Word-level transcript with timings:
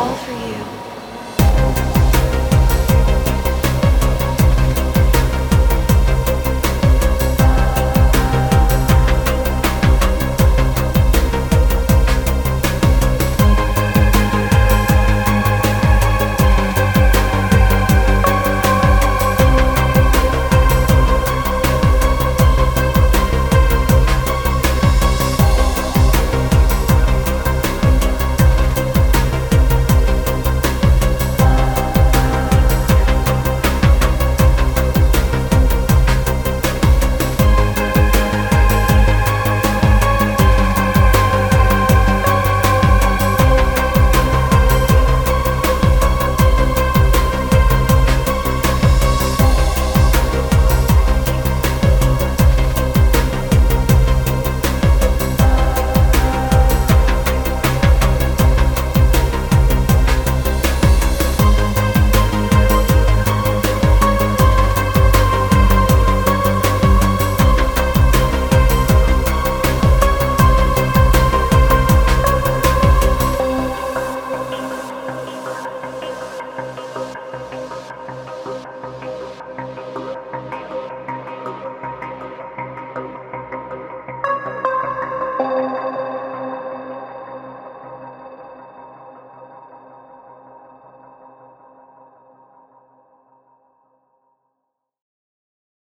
all 0.00 0.14
for 0.16 0.32
you. 0.32 0.89